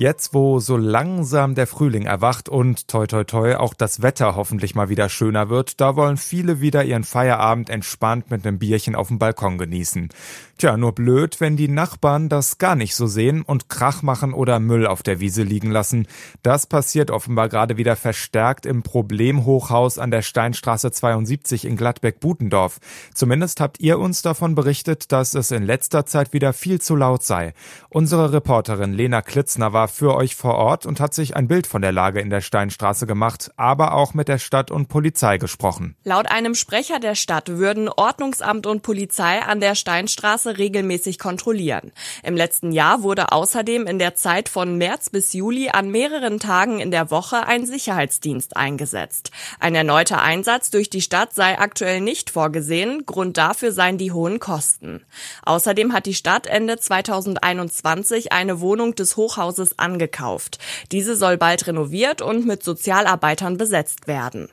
Jetzt, 0.00 0.32
wo 0.32 0.60
so 0.60 0.78
langsam 0.78 1.54
der 1.54 1.66
Frühling 1.66 2.06
erwacht 2.06 2.48
und 2.48 2.88
toi 2.88 3.06
toi 3.06 3.22
toi 3.24 3.56
auch 3.56 3.74
das 3.74 4.00
Wetter 4.00 4.34
hoffentlich 4.34 4.74
mal 4.74 4.88
wieder 4.88 5.10
schöner 5.10 5.50
wird, 5.50 5.78
da 5.78 5.94
wollen 5.94 6.16
viele 6.16 6.62
wieder 6.62 6.82
ihren 6.84 7.04
Feierabend 7.04 7.68
entspannt 7.68 8.30
mit 8.30 8.46
einem 8.46 8.58
Bierchen 8.58 8.94
auf 8.94 9.08
dem 9.08 9.18
Balkon 9.18 9.58
genießen. 9.58 10.08
Tja, 10.56 10.78
nur 10.78 10.94
blöd, 10.94 11.40
wenn 11.40 11.58
die 11.58 11.68
Nachbarn 11.68 12.30
das 12.30 12.56
gar 12.56 12.76
nicht 12.76 12.94
so 12.94 13.06
sehen 13.06 13.42
und 13.42 13.68
Krach 13.68 14.02
machen 14.02 14.32
oder 14.32 14.58
Müll 14.58 14.86
auf 14.86 15.02
der 15.02 15.20
Wiese 15.20 15.42
liegen 15.42 15.70
lassen. 15.70 16.06
Das 16.42 16.66
passiert 16.66 17.10
offenbar 17.10 17.50
gerade 17.50 17.76
wieder 17.76 17.96
verstärkt 17.96 18.64
im 18.64 18.82
Problemhochhaus 18.82 19.98
an 19.98 20.10
der 20.10 20.22
Steinstraße 20.22 20.92
72 20.92 21.66
in 21.66 21.76
Gladbeck-Butendorf. 21.76 22.78
Zumindest 23.14 23.60
habt 23.60 23.80
ihr 23.80 23.98
uns 23.98 24.22
davon 24.22 24.54
berichtet, 24.54 25.12
dass 25.12 25.34
es 25.34 25.50
in 25.50 25.62
letzter 25.62 26.06
Zeit 26.06 26.32
wieder 26.32 26.54
viel 26.54 26.80
zu 26.80 26.96
laut 26.96 27.22
sei. 27.22 27.52
Unsere 27.90 28.32
Reporterin 28.32 28.94
Lena 28.94 29.20
Klitzner 29.20 29.74
war 29.74 29.89
für 29.90 30.14
euch 30.14 30.36
vor 30.36 30.54
Ort 30.54 30.86
und 30.86 31.00
hat 31.00 31.14
sich 31.14 31.36
ein 31.36 31.48
Bild 31.48 31.66
von 31.66 31.82
der 31.82 31.92
Lage 31.92 32.20
in 32.20 32.30
der 32.30 32.40
Steinstraße 32.40 33.06
gemacht, 33.06 33.50
aber 33.56 33.94
auch 33.94 34.14
mit 34.14 34.28
der 34.28 34.38
Stadt 34.38 34.70
und 34.70 34.88
Polizei 34.88 35.38
gesprochen. 35.38 35.96
Laut 36.04 36.30
einem 36.30 36.54
Sprecher 36.54 36.98
der 36.98 37.14
Stadt 37.14 37.48
würden 37.48 37.88
Ordnungsamt 37.88 38.66
und 38.66 38.82
Polizei 38.82 39.40
an 39.42 39.60
der 39.60 39.74
Steinstraße 39.74 40.30
Straße 40.30 40.58
regelmäßig 40.58 41.18
kontrollieren. 41.18 41.92
Im 42.22 42.36
letzten 42.36 42.72
Jahr 42.72 43.02
wurde 43.02 43.32
außerdem 43.32 43.86
in 43.86 43.98
der 43.98 44.14
Zeit 44.14 44.48
von 44.48 44.76
März 44.78 45.10
bis 45.10 45.32
Juli 45.32 45.70
an 45.70 45.90
mehreren 45.90 46.38
Tagen 46.38 46.78
in 46.78 46.90
der 46.90 47.10
Woche 47.10 47.46
ein 47.46 47.66
Sicherheitsdienst 47.66 48.56
eingesetzt. 48.56 49.30
Ein 49.58 49.74
erneuter 49.74 50.22
Einsatz 50.22 50.70
durch 50.70 50.88
die 50.88 51.02
Stadt 51.02 51.34
sei 51.34 51.58
aktuell 51.58 52.00
nicht 52.00 52.30
vorgesehen. 52.30 53.06
Grund 53.06 53.38
dafür 53.38 53.72
seien 53.72 53.98
die 53.98 54.12
hohen 54.12 54.38
Kosten. 54.38 55.04
Außerdem 55.42 55.92
hat 55.92 56.06
die 56.06 56.14
Stadt 56.14 56.46
Ende 56.46 56.78
2021 56.78 58.32
eine 58.32 58.60
Wohnung 58.60 58.94
des 58.94 59.16
Hochhauses 59.16 59.78
angekauft. 59.80 60.58
Diese 60.92 61.16
soll 61.16 61.38
bald 61.38 61.66
renoviert 61.66 62.22
und 62.22 62.46
mit 62.46 62.62
Sozialarbeitern 62.62 63.56
besetzt 63.56 64.06
werden. 64.06 64.48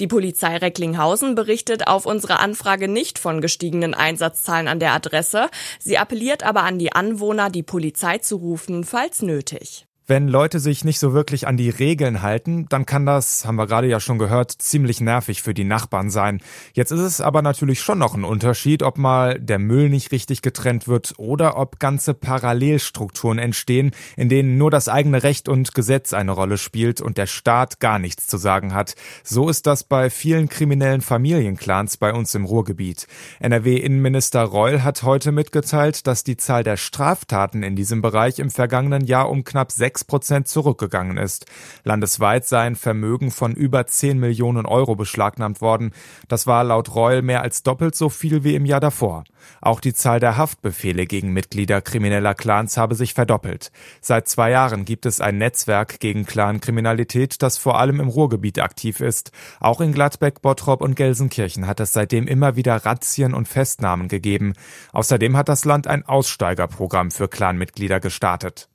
Die 0.00 0.06
Polizei 0.06 0.56
Recklinghausen 0.56 1.34
berichtet 1.34 1.86
auf 1.86 2.06
unsere 2.06 2.38
Anfrage 2.38 2.88
nicht 2.88 3.18
von 3.18 3.40
gestiegenen 3.40 3.94
Einsatzzahlen 3.94 4.68
an 4.68 4.80
der 4.80 4.92
Adresse. 4.92 5.48
Sie 5.78 5.98
appelliert 5.98 6.42
aber 6.42 6.64
an 6.64 6.78
die 6.78 6.92
Anwohner, 6.92 7.50
die 7.50 7.62
Polizei 7.62 8.18
zu 8.18 8.36
rufen, 8.36 8.84
falls 8.84 9.22
nötig. 9.22 9.86
Wenn 10.08 10.26
Leute 10.26 10.58
sich 10.58 10.84
nicht 10.84 10.98
so 10.98 11.12
wirklich 11.12 11.46
an 11.46 11.56
die 11.56 11.70
Regeln 11.70 12.22
halten, 12.22 12.66
dann 12.68 12.86
kann 12.86 13.06
das, 13.06 13.46
haben 13.46 13.54
wir 13.54 13.68
gerade 13.68 13.86
ja 13.86 14.00
schon 14.00 14.18
gehört, 14.18 14.50
ziemlich 14.50 15.00
nervig 15.00 15.42
für 15.42 15.54
die 15.54 15.62
Nachbarn 15.62 16.10
sein. 16.10 16.40
Jetzt 16.72 16.90
ist 16.90 17.00
es 17.00 17.20
aber 17.20 17.40
natürlich 17.40 17.80
schon 17.80 17.98
noch 17.98 18.16
ein 18.16 18.24
Unterschied, 18.24 18.82
ob 18.82 18.98
mal 18.98 19.38
der 19.38 19.60
Müll 19.60 19.88
nicht 19.88 20.10
richtig 20.10 20.42
getrennt 20.42 20.88
wird 20.88 21.14
oder 21.18 21.56
ob 21.56 21.78
ganze 21.78 22.14
Parallelstrukturen 22.14 23.38
entstehen, 23.38 23.92
in 24.16 24.28
denen 24.28 24.58
nur 24.58 24.72
das 24.72 24.88
eigene 24.88 25.22
Recht 25.22 25.48
und 25.48 25.72
Gesetz 25.72 26.12
eine 26.12 26.32
Rolle 26.32 26.58
spielt 26.58 27.00
und 27.00 27.16
der 27.16 27.26
Staat 27.28 27.78
gar 27.78 28.00
nichts 28.00 28.26
zu 28.26 28.38
sagen 28.38 28.74
hat. 28.74 28.96
So 29.22 29.48
ist 29.48 29.68
das 29.68 29.84
bei 29.84 30.10
vielen 30.10 30.48
kriminellen 30.48 31.00
Familienclans 31.00 31.96
bei 31.96 32.12
uns 32.12 32.34
im 32.34 32.44
Ruhrgebiet. 32.44 33.06
NRW-Innenminister 33.38 34.42
Reul 34.42 34.82
hat 34.82 35.04
heute 35.04 35.30
mitgeteilt, 35.30 36.08
dass 36.08 36.24
die 36.24 36.36
Zahl 36.36 36.64
der 36.64 36.76
Straftaten 36.76 37.62
in 37.62 37.76
diesem 37.76 38.02
Bereich 38.02 38.40
im 38.40 38.50
vergangenen 38.50 39.04
Jahr 39.04 39.30
um 39.30 39.44
knapp 39.44 39.70
sechs 39.92 40.04
Prozent 40.04 40.48
zurückgegangen 40.48 41.18
ist. 41.18 41.44
Landesweit 41.84 42.46
seien 42.46 42.76
Vermögen 42.76 43.30
von 43.30 43.52
über 43.52 43.86
10 43.86 44.18
Millionen 44.18 44.64
Euro 44.64 44.94
beschlagnahmt 44.96 45.60
worden. 45.60 45.92
Das 46.28 46.46
war 46.46 46.64
laut 46.64 46.94
Reul 46.94 47.20
mehr 47.20 47.42
als 47.42 47.62
doppelt 47.62 47.94
so 47.94 48.08
viel 48.08 48.42
wie 48.42 48.54
im 48.54 48.64
Jahr 48.64 48.80
davor. 48.80 49.24
Auch 49.60 49.80
die 49.80 49.92
Zahl 49.92 50.18
der 50.18 50.38
Haftbefehle 50.38 51.04
gegen 51.04 51.34
Mitglieder 51.34 51.82
krimineller 51.82 52.34
Clans 52.34 52.78
habe 52.78 52.94
sich 52.94 53.12
verdoppelt. 53.12 53.70
Seit 54.00 54.28
zwei 54.28 54.50
Jahren 54.50 54.86
gibt 54.86 55.04
es 55.04 55.20
ein 55.20 55.36
Netzwerk 55.36 56.00
gegen 56.00 56.24
Clankriminalität, 56.24 57.42
das 57.42 57.58
vor 57.58 57.78
allem 57.78 58.00
im 58.00 58.08
Ruhrgebiet 58.08 58.60
aktiv 58.60 59.00
ist. 59.00 59.30
Auch 59.60 59.82
in 59.82 59.92
Gladbeck, 59.92 60.40
Bottrop 60.40 60.80
und 60.80 60.96
Gelsenkirchen 60.96 61.66
hat 61.66 61.80
es 61.80 61.92
seitdem 61.92 62.26
immer 62.26 62.56
wieder 62.56 62.76
Razzien 62.76 63.34
und 63.34 63.46
Festnahmen 63.46 64.08
gegeben. 64.08 64.54
Außerdem 64.92 65.36
hat 65.36 65.50
das 65.50 65.66
Land 65.66 65.86
ein 65.86 66.06
Aussteigerprogramm 66.06 67.10
für 67.10 67.28
Clanmitglieder 67.28 68.00
gestartet. 68.00 68.71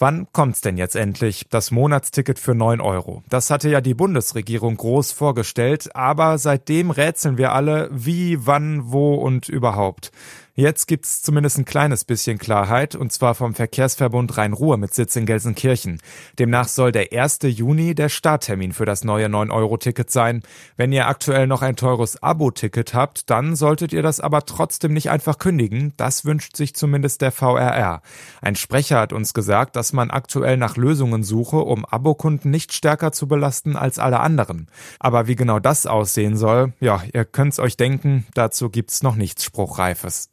Wann 0.00 0.28
kommt's 0.30 0.60
denn 0.60 0.78
jetzt 0.78 0.94
endlich? 0.94 1.46
Das 1.50 1.72
Monatsticket 1.72 2.38
für 2.38 2.54
9 2.54 2.80
Euro. 2.80 3.24
Das 3.28 3.50
hatte 3.50 3.68
ja 3.68 3.80
die 3.80 3.94
Bundesregierung 3.94 4.76
groß 4.76 5.10
vorgestellt, 5.10 5.94
aber 5.96 6.38
seitdem 6.38 6.92
rätseln 6.92 7.36
wir 7.36 7.52
alle, 7.52 7.90
wie, 7.90 8.46
wann, 8.46 8.92
wo 8.92 9.16
und 9.16 9.48
überhaupt. 9.48 10.12
Jetzt 10.60 10.88
gibt's 10.88 11.22
zumindest 11.22 11.56
ein 11.58 11.64
kleines 11.66 12.04
bisschen 12.04 12.36
Klarheit, 12.36 12.96
und 12.96 13.12
zwar 13.12 13.36
vom 13.36 13.54
Verkehrsverbund 13.54 14.36
Rhein-Ruhr 14.36 14.76
mit 14.76 14.92
Sitz 14.92 15.14
in 15.14 15.24
Gelsenkirchen. 15.24 16.00
Demnach 16.36 16.66
soll 16.66 16.90
der 16.90 17.12
1. 17.12 17.38
Juni 17.44 17.94
der 17.94 18.08
Starttermin 18.08 18.72
für 18.72 18.84
das 18.84 19.04
neue 19.04 19.26
9-Euro-Ticket 19.26 20.10
sein. 20.10 20.42
Wenn 20.76 20.90
ihr 20.90 21.06
aktuell 21.06 21.46
noch 21.46 21.62
ein 21.62 21.76
teures 21.76 22.20
Abo-Ticket 22.24 22.92
habt, 22.92 23.30
dann 23.30 23.54
solltet 23.54 23.92
ihr 23.92 24.02
das 24.02 24.18
aber 24.18 24.46
trotzdem 24.46 24.92
nicht 24.92 25.10
einfach 25.10 25.38
kündigen. 25.38 25.92
Das 25.96 26.24
wünscht 26.24 26.56
sich 26.56 26.74
zumindest 26.74 27.22
der 27.22 27.30
VRR. 27.30 28.02
Ein 28.42 28.56
Sprecher 28.56 28.98
hat 28.98 29.12
uns 29.12 29.34
gesagt, 29.34 29.76
dass 29.76 29.92
man 29.92 30.10
aktuell 30.10 30.56
nach 30.56 30.76
Lösungen 30.76 31.22
suche, 31.22 31.58
um 31.58 31.84
Abokunden 31.84 32.50
nicht 32.50 32.72
stärker 32.72 33.12
zu 33.12 33.28
belasten 33.28 33.76
als 33.76 34.00
alle 34.00 34.18
anderen. 34.18 34.66
Aber 34.98 35.28
wie 35.28 35.36
genau 35.36 35.60
das 35.60 35.86
aussehen 35.86 36.36
soll, 36.36 36.72
ja, 36.80 37.00
ihr 37.12 37.24
könnt's 37.24 37.60
euch 37.60 37.76
denken, 37.76 38.26
dazu 38.34 38.70
gibt's 38.70 39.04
noch 39.04 39.14
nichts 39.14 39.44
Spruchreifes. 39.44 40.30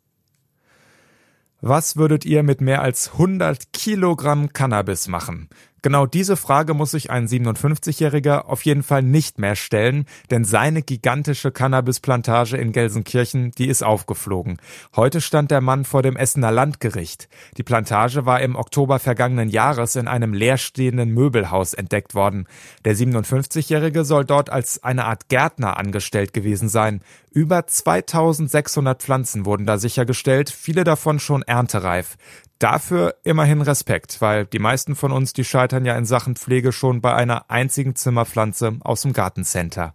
Was 1.61 1.95
würdet 1.95 2.25
ihr 2.25 2.43
mit 2.43 2.61
mehr 2.61 2.81
als 2.81 3.13
100 3.13 3.73
Kilogramm 3.73 4.53
Cannabis 4.53 5.07
machen? 5.07 5.49
Genau 5.85 6.07
diese 6.07 6.35
Frage 6.35 6.73
muss 6.73 6.89
sich 6.89 7.11
ein 7.11 7.27
57-Jähriger 7.27 8.45
auf 8.45 8.65
jeden 8.65 8.81
Fall 8.81 9.03
nicht 9.03 9.37
mehr 9.37 9.55
stellen, 9.55 10.05
denn 10.31 10.43
seine 10.43 10.81
gigantische 10.81 11.51
Cannabisplantage 11.51 12.57
in 12.57 12.71
Gelsenkirchen, 12.71 13.51
die 13.51 13.67
ist 13.67 13.83
aufgeflogen. 13.83 14.57
Heute 14.95 15.21
stand 15.21 15.51
der 15.51 15.61
Mann 15.61 15.85
vor 15.85 16.01
dem 16.01 16.15
Essener 16.15 16.49
Landgericht. 16.51 17.29
Die 17.57 17.61
Plantage 17.61 18.25
war 18.25 18.41
im 18.41 18.55
Oktober 18.55 18.97
vergangenen 18.97 19.49
Jahres 19.49 19.95
in 19.95 20.07
einem 20.07 20.33
leerstehenden 20.33 21.11
Möbelhaus 21.11 21.75
entdeckt 21.75 22.15
worden. 22.15 22.47
Der 22.83 22.95
57-Jährige 22.95 24.05
soll 24.05 24.25
dort 24.25 24.49
als 24.49 24.83
eine 24.83 25.05
Art 25.05 25.29
Gärtner 25.29 25.77
angestellt 25.77 26.33
gewesen 26.33 26.67
sein. 26.67 27.01
Über 27.29 27.67
2600 27.67 29.03
Pflanzen 29.03 29.45
wurden 29.45 29.67
da 29.67 29.77
sichergestellt, 29.77 30.49
viele 30.49 30.83
davon 30.83 31.19
schon 31.19 31.43
erntereif. 31.43 32.17
Dafür 32.59 33.15
immerhin 33.23 33.61
Respekt, 33.61 34.21
weil 34.21 34.45
die 34.45 34.59
meisten 34.59 34.95
von 34.95 35.11
uns, 35.11 35.33
die 35.33 35.43
scheitern 35.43 35.85
ja 35.85 35.97
in 35.97 36.05
Sachen 36.05 36.35
Pflege 36.35 36.71
schon 36.71 37.01
bei 37.01 37.13
einer 37.13 37.49
einzigen 37.49 37.95
Zimmerpflanze 37.95 38.77
aus 38.81 39.01
dem 39.01 39.11
Gartencenter. 39.11 39.93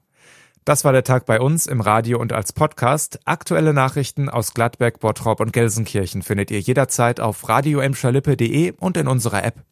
Das 0.67 0.85
war 0.85 0.93
der 0.93 1.05
Tag 1.05 1.25
bei 1.25 1.41
uns 1.41 1.67
im 1.67 1.81
Radio 1.81 2.21
und 2.21 2.35
als 2.35 2.53
Podcast. 2.53 3.19
Aktuelle 3.25 3.73
Nachrichten 3.73 4.29
aus 4.29 4.53
Gladbeck, 4.53 5.01
Bottrop 5.01 5.41
und 5.41 5.55
Gelsenkirchen 5.55 6.23
findet 6.23 6.51
ihr 6.51 6.61
jederzeit 6.61 7.19
auf 7.19 7.49
radioemscherlippe.de 7.49 8.75
und 8.79 8.99
in 8.99 9.09
unserer 9.09 9.43
App. 9.43 9.65